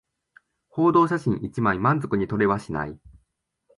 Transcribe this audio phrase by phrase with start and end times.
[0.71, 2.99] 報道写真一枚満足に撮れはしない